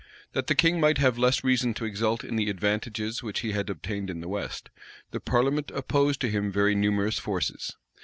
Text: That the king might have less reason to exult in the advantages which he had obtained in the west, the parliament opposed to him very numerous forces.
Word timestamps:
That 0.33 0.47
the 0.47 0.55
king 0.55 0.79
might 0.79 0.97
have 0.97 1.19
less 1.19 1.43
reason 1.43 1.75
to 1.75 1.85
exult 1.85 2.23
in 2.23 2.35
the 2.35 2.49
advantages 2.49 3.21
which 3.21 3.41
he 3.41 3.51
had 3.51 3.69
obtained 3.69 4.09
in 4.09 4.19
the 4.19 4.27
west, 4.27 4.71
the 5.11 5.19
parliament 5.19 5.69
opposed 5.75 6.21
to 6.21 6.31
him 6.31 6.51
very 6.51 6.73
numerous 6.73 7.19
forces. 7.19 7.75